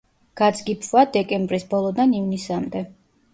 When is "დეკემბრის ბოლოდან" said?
1.17-2.17